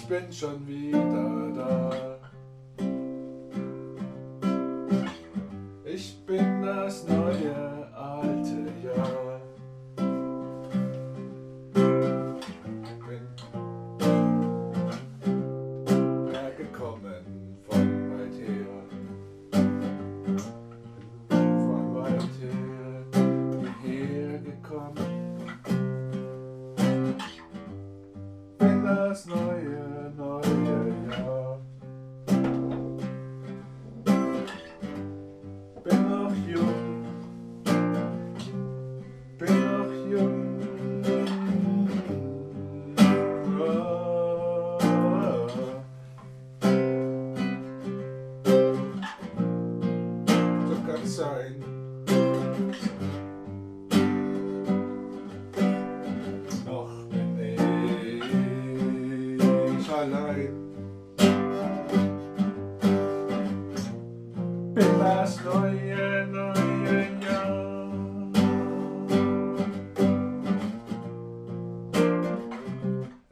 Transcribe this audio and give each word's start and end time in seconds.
ich 0.00 0.06
bin 0.06 0.32
schon 0.32 0.66
wieder 0.66 1.52
da. 1.54 2.18
Ich 5.84 6.24
bin 6.24 6.62
das 6.62 7.06
neue 7.06 7.88
alte 7.94 8.72
Jahr. 8.82 9.19
Das 28.94 29.26
neue, 29.26 30.12
neue 30.16 30.94
Jahr. 31.08 31.60
Bin 35.84 36.10
noch 36.10 36.34
jung, 36.48 37.04
bin 39.38 39.54
noch 39.64 39.92
jung. 40.10 40.46
So 50.68 50.76
kann's 50.86 51.16
sein. 51.16 51.69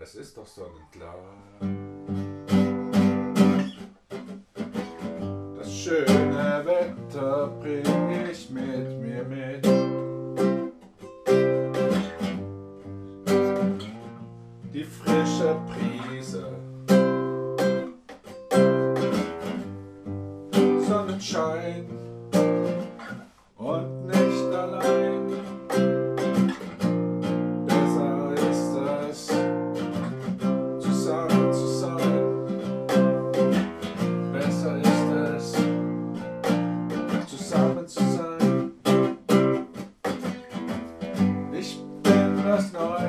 Es 0.00 0.14
ist 0.14 0.36
doch 0.38 0.46
sonnenklar. 0.46 1.16
Das 5.58 5.70
schöne 5.70 6.62
Wetter 6.64 7.48
bring 7.60 8.30
ich 8.30 8.48
mit 8.48 9.00
mir 9.00 9.24
mit. 9.24 9.77
Sonnenschein 21.28 21.84
und 23.58 24.06
nicht 24.06 24.54
allein. 24.54 25.26
Besser 27.66 28.32
ist 28.32 28.74
es, 29.10 29.26
zusammen 30.78 31.52
zu 31.52 31.66
sein. 31.66 32.24
Besser 34.32 34.76
ist 34.78 35.08
es, 35.36 35.52
zusammen 37.26 37.86
zu 37.86 38.02
sein. 38.16 38.72
Ich 41.52 41.78
bin 42.02 42.42
das 42.46 42.72
neue, 42.72 43.07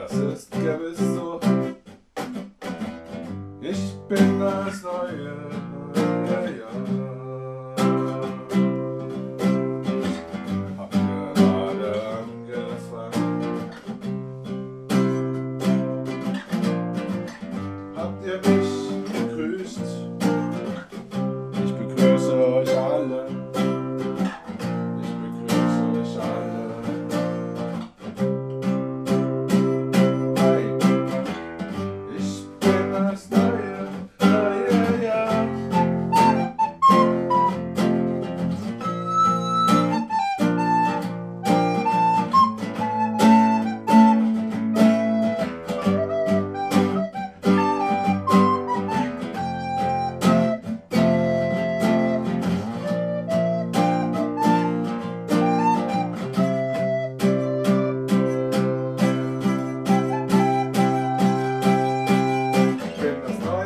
Das 0.00 0.12
ist 0.14 0.50
gewiss 0.52 0.98
so. 0.98 1.38
Ich 3.60 3.94
bin 4.08 4.40
das 4.40 4.82
neue, 4.82 4.99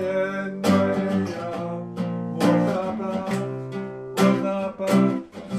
neue. 0.00 0.90
Wunderbar, 2.34 3.26
wunderbar, 4.16 4.88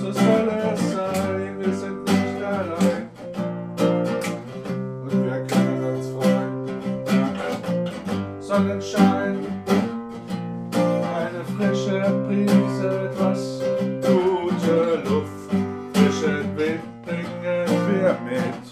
so 0.02 0.12
soll 0.12 0.50
es 0.74 0.92
sein. 0.92 1.60
Wir 1.60 1.74
sind 1.74 2.04
nicht 2.04 2.44
allein. 2.44 3.10
Und 5.04 5.26
wir 5.26 5.46
können 5.48 5.84
uns 5.96 6.08
freuen. 6.10 6.52
Sonnenschein, 8.40 9.38
eine 10.74 11.44
frische 11.56 12.00
Brise, 12.28 13.10
etwas 13.12 13.62
gute 14.02 15.04
Luft. 15.08 15.50
Frischen 15.94 16.58
Wind 16.58 17.06
bringen 17.06 17.68
wir 17.88 18.18
mit. 18.26 18.71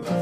Neue 0.00 0.21